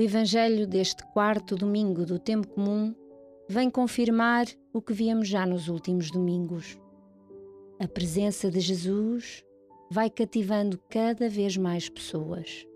[0.00, 2.94] O Evangelho deste quarto domingo do tempo comum
[3.46, 6.80] vem confirmar o que víamos já nos últimos domingos.
[7.78, 9.44] A presença de Jesus
[9.90, 12.66] vai cativando cada vez mais pessoas.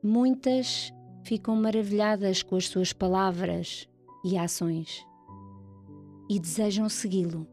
[0.00, 0.92] Muitas
[1.24, 3.88] ficam maravilhadas com as suas palavras
[4.24, 5.04] e ações
[6.30, 7.48] e desejam segui-lo.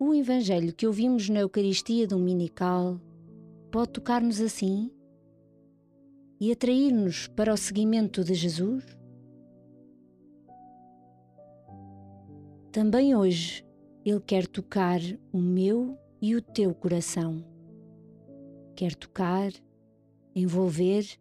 [0.00, 3.00] O Evangelho que ouvimos na Eucaristia Dominical
[3.68, 4.92] pode tocar-nos assim
[6.40, 8.84] e atrair-nos para o seguimento de Jesus?
[12.70, 13.66] Também hoje
[14.04, 15.00] Ele quer tocar
[15.32, 17.44] o meu e o teu coração.
[18.76, 19.50] Quer tocar,
[20.32, 21.18] envolver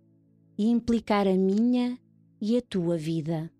[0.56, 1.98] e implicar a minha
[2.40, 3.52] e a tua vida.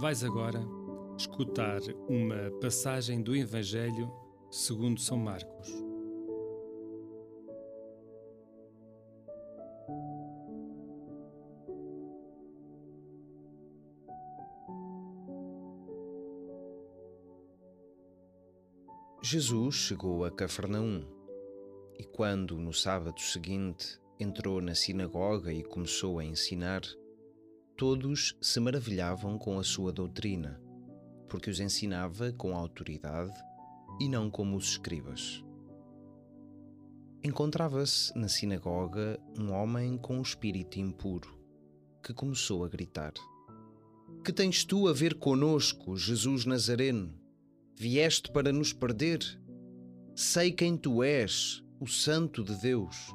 [0.00, 0.64] Vais agora
[1.18, 4.08] escutar uma passagem do Evangelho
[4.48, 5.68] segundo São Marcos.
[19.20, 21.02] Jesus chegou a Cafarnaum
[21.98, 26.82] e, quando no sábado seguinte entrou na sinagoga e começou a ensinar,
[27.78, 30.60] Todos se maravilhavam com a sua doutrina,
[31.28, 33.32] porque os ensinava com autoridade
[34.00, 35.44] e não como os escribas.
[37.22, 41.38] Encontrava-se na sinagoga um homem com um espírito impuro,
[42.02, 43.12] que começou a gritar:
[44.24, 47.14] Que tens tu a ver conosco, Jesus Nazareno?
[47.76, 49.20] Vieste para nos perder?
[50.16, 53.14] Sei quem tu és, o Santo de Deus.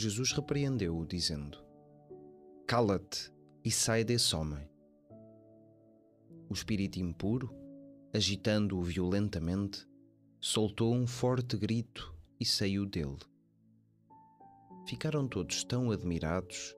[0.00, 1.62] Jesus repreendeu-o, dizendo:
[2.66, 3.30] Cala-te
[3.62, 4.66] e sai desse homem.
[6.48, 7.54] O espírito impuro,
[8.10, 9.86] agitando-o violentamente,
[10.40, 13.18] soltou um forte grito e saiu dele.
[14.88, 16.74] Ficaram todos tão admirados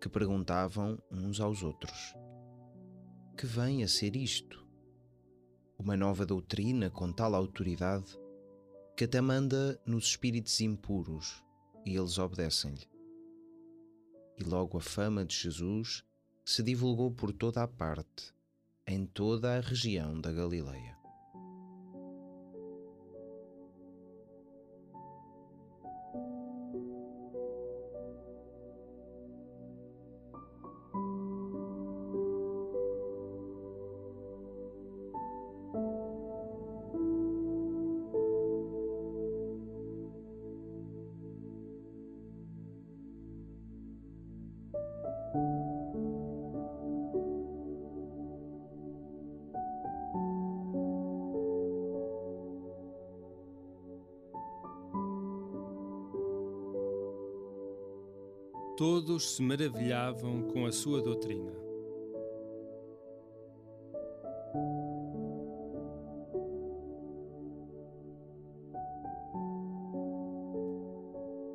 [0.00, 2.14] que perguntavam uns aos outros:
[3.36, 4.66] Que vem a ser isto?
[5.78, 8.18] Uma nova doutrina com tal autoridade
[8.96, 11.44] que até manda nos espíritos impuros
[11.84, 12.88] e eles obedecem-lhe.
[14.38, 16.04] E logo a fama de Jesus
[16.44, 18.32] se divulgou por toda a parte,
[18.86, 21.03] em toda a região da Galileia.
[58.76, 61.52] Todos se maravilhavam com a sua doutrina.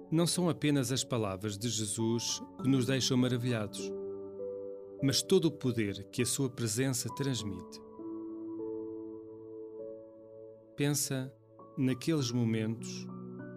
[0.09, 3.91] Não são apenas as palavras de Jesus que nos deixam maravilhados,
[5.03, 7.81] mas todo o poder que a sua presença transmite.
[10.77, 11.33] Pensa
[11.77, 13.05] naqueles momentos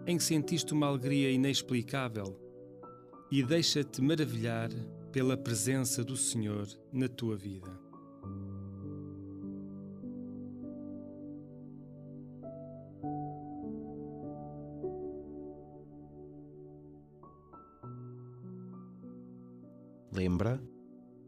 [0.05, 2.42] em que sentiste uma alegria inexplicável
[3.33, 4.69] e deixa-te maravilhar
[5.11, 7.71] pela presença do Senhor na tua vida.
[20.11, 20.61] Lembra,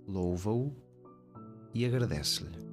[0.07, 0.75] louva-o
[1.73, 2.64] e agradece-lhe.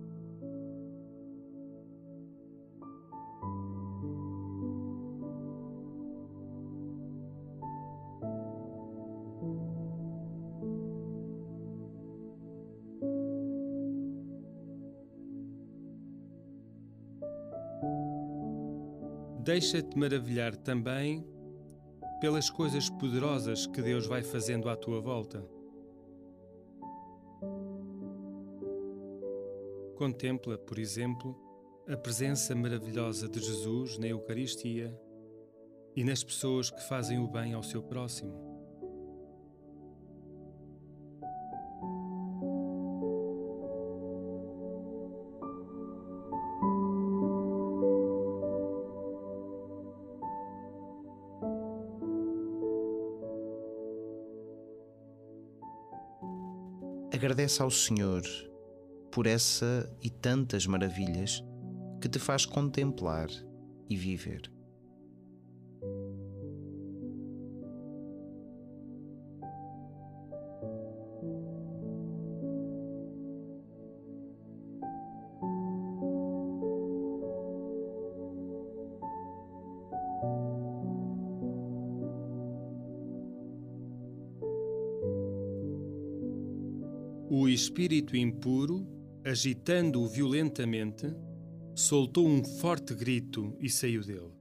[19.43, 21.27] Deixa-te maravilhar também
[22.21, 25.44] pelas coisas poderosas que Deus vai fazendo à tua volta.
[29.97, 31.37] Contempla, por exemplo,
[31.89, 34.97] a presença maravilhosa de Jesus na Eucaristia
[35.97, 38.51] e nas pessoas que fazem o bem ao seu próximo.
[57.23, 58.21] Agradece ao Senhor
[59.13, 61.41] por essa e tantas maravilhas
[62.01, 63.29] que te faz contemplar
[63.89, 64.51] e viver.
[87.34, 88.87] O espírito impuro,
[89.25, 91.06] agitando-o violentamente,
[91.75, 94.34] soltou um forte grito e saiu dele.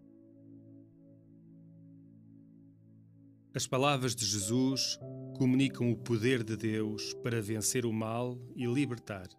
[3.56, 5.00] As palavras de Jesus
[5.38, 9.30] comunicam o poder de Deus para vencer o mal e libertar.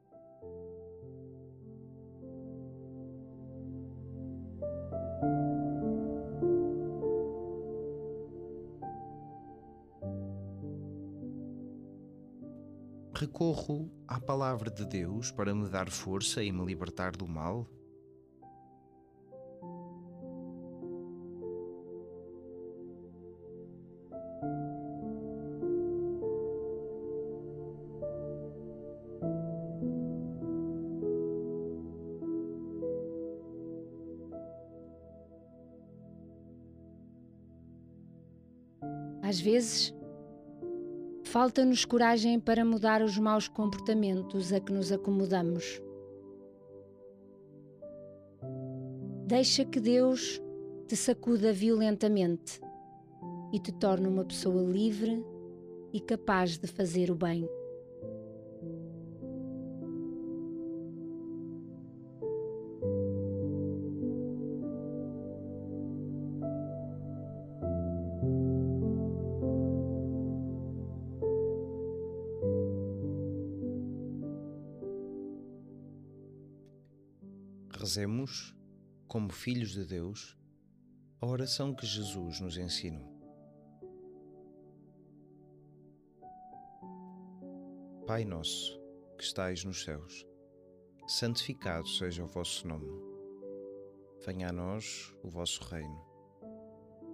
[13.23, 17.69] Recorro à palavra de Deus para me dar força e me libertar do mal?
[39.23, 39.95] Às vezes,
[41.33, 45.81] falta-nos coragem para mudar os maus comportamentos a que nos acomodamos.
[49.27, 50.43] Deixa que Deus
[50.87, 52.61] te sacuda violentamente
[53.51, 55.25] e te torne uma pessoa livre
[55.91, 57.49] e capaz de fazer o bem.
[77.83, 78.55] Rezemos,
[79.09, 80.39] como filhos de Deus,
[81.21, 83.13] a oração que Jesus nos ensinou.
[88.07, 88.81] Pai nosso,
[89.19, 90.25] que estais nos céus,
[91.09, 92.87] santificado seja o vosso nome.
[94.25, 96.01] Venha a nós o vosso reino.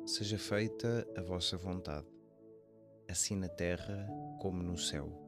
[0.05, 2.07] Seja feita a vossa vontade,
[3.09, 4.07] assim na terra
[4.39, 5.28] como no céu.